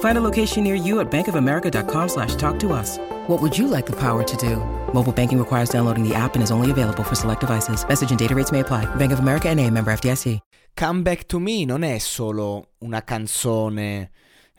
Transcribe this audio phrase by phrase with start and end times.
[0.00, 2.98] Find a location near you at bankofamerica.com slash talk to us.
[3.26, 4.56] What would you like the power to do?
[4.92, 7.84] Mobile banking requires downloading the app and is only available for select devices.
[7.86, 8.86] Message and data rates may apply.
[8.96, 10.38] Bank of America and a member FDIC.
[10.76, 14.10] Come Back to Me non è solo una canzone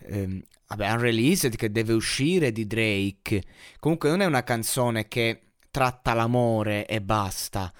[0.08, 3.44] ehm, vabbè, unreleased che deve uscire di Drake.
[3.80, 7.72] Comunque non è una canzone che tratta l'amore e basta.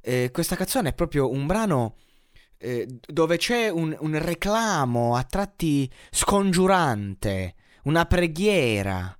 [0.00, 1.96] Eh, questa canzone è proprio un brano
[2.58, 9.12] eh, dove c'è un, un reclamo a tratti scongiurante, una preghiera.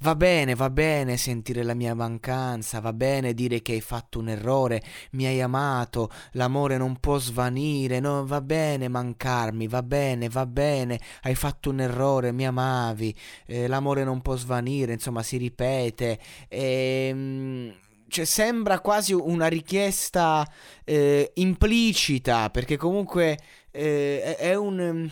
[0.00, 4.28] Va bene, va bene sentire la mia mancanza, va bene dire che hai fatto un
[4.28, 4.80] errore,
[5.12, 11.00] mi hai amato, l'amore non può svanire, no, va bene mancarmi, va bene, va bene,
[11.22, 13.12] hai fatto un errore, mi amavi,
[13.46, 16.20] eh, l'amore non può svanire, insomma si ripete.
[16.46, 17.74] E, ehm,
[18.08, 20.46] cioè, sembra quasi una richiesta
[20.84, 23.38] eh, implicita, perché comunque
[23.70, 25.10] eh, è un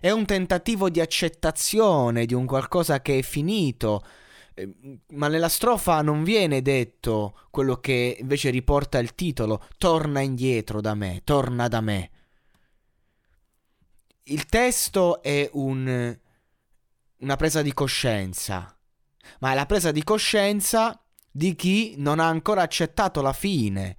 [0.00, 4.04] è un tentativo di accettazione di un qualcosa che è finito.
[4.54, 10.80] Ehm, ma nella strofa non viene detto quello che invece riporta il titolo: Torna indietro
[10.80, 12.10] da me, torna da me.
[14.24, 16.18] Il testo è un,
[17.18, 18.78] una presa di coscienza,
[19.40, 21.03] ma è la presa di coscienza
[21.36, 23.96] di chi non ha ancora accettato la fine.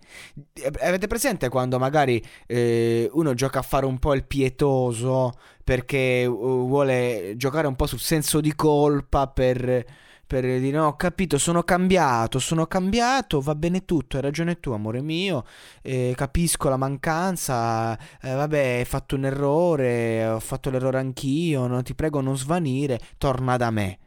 [0.80, 6.68] Avete presente quando magari eh, uno gioca a fare un po' il pietoso perché uh,
[6.68, 9.86] vuole giocare un po' sul senso di colpa per,
[10.26, 14.72] per dire no, ho capito, sono cambiato, sono cambiato, va bene tutto, hai ragione tu,
[14.72, 15.44] amore mio,
[15.82, 21.82] eh, capisco la mancanza, eh, vabbè, hai fatto un errore, ho fatto l'errore anch'io, no,
[21.84, 24.00] ti prego non svanire, torna da me.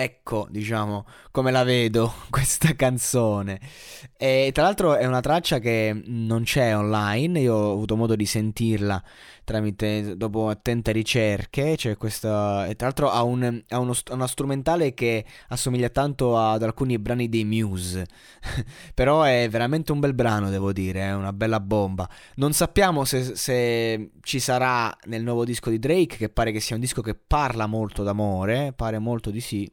[0.00, 3.58] Ecco, diciamo, come la vedo questa canzone.
[4.16, 8.24] E tra l'altro è una traccia che non c'è online, io ho avuto modo di
[8.24, 9.02] sentirla
[9.42, 12.68] tramite, dopo attente ricerche, c'è questa...
[12.68, 17.28] E tra l'altro ha, un, ha uno, una strumentale che assomiglia tanto ad alcuni brani
[17.28, 18.06] dei Muse,
[18.94, 22.08] però è veramente un bel brano, devo dire, è una bella bomba.
[22.36, 26.76] Non sappiamo se, se ci sarà nel nuovo disco di Drake, che pare che sia
[26.76, 29.68] un disco che parla molto d'amore, pare molto di sì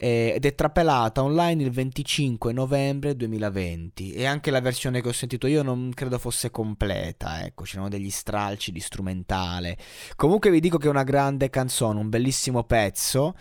[0.00, 5.48] ed è trapelata online il 25 novembre 2020 e anche la versione che ho sentito
[5.48, 9.76] io non credo fosse completa, ecco, c'erano degli stralci di strumentale.
[10.14, 13.34] Comunque vi dico che è una grande canzone, un bellissimo pezzo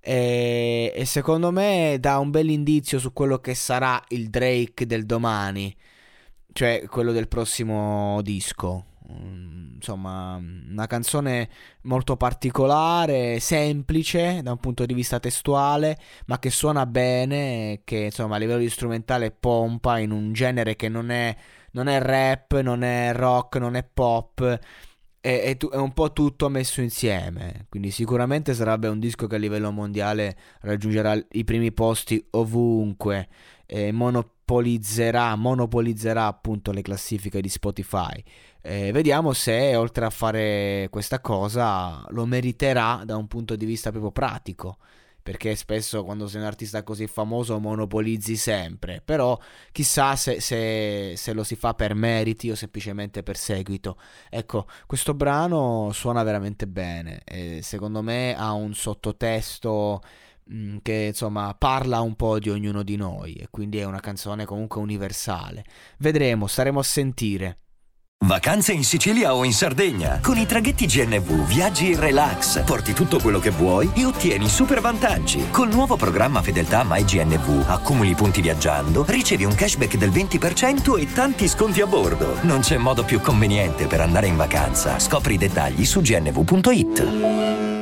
[0.00, 5.06] e, e secondo me dà un bel indizio su quello che sarà il Drake del
[5.06, 5.74] domani,
[6.52, 8.84] cioè quello del prossimo disco.
[9.84, 10.40] Mm, insomma,
[10.70, 11.48] una canzone
[11.82, 18.36] molto particolare, semplice da un punto di vista testuale, ma che suona bene, che insomma
[18.36, 21.36] a livello di strumentale pompa in un genere che non è,
[21.72, 24.58] non è rap, non è rock, non è pop.
[25.20, 27.66] È, è, è, un po' tutto messo insieme.
[27.68, 33.28] Quindi, sicuramente sarebbe un disco che a livello mondiale raggiungerà i primi posti ovunque.
[33.66, 33.90] E
[34.44, 38.22] monopolizzerà, monopolizzerà appunto le classifiche di Spotify.
[38.60, 43.90] Eh, vediamo se oltre a fare questa cosa lo meriterà da un punto di vista
[43.90, 44.76] proprio pratico.
[45.24, 49.00] Perché spesso quando sei un artista così famoso monopolizzi sempre.
[49.02, 49.38] Però
[49.72, 53.96] chissà se, se, se lo si fa per meriti o semplicemente per seguito.
[54.28, 57.22] Ecco, questo brano suona veramente bene.
[57.24, 60.02] E secondo me ha un sottotesto
[60.82, 64.80] che insomma parla un po' di ognuno di noi e quindi è una canzone comunque
[64.80, 65.64] universale.
[65.98, 67.58] Vedremo, staremo a sentire.
[68.24, 70.18] Vacanze in Sicilia o in Sardegna.
[70.22, 74.80] Con i traghetti GNV viaggi in relax, porti tutto quello che vuoi e ottieni super
[74.80, 75.50] vantaggi.
[75.50, 81.46] Col nuovo programma Fedeltà MyGNV accumuli punti viaggiando, ricevi un cashback del 20% e tanti
[81.48, 82.38] sconti a bordo.
[82.42, 84.98] Non c'è modo più conveniente per andare in vacanza.
[84.98, 87.73] Scopri i dettagli su gnv.it.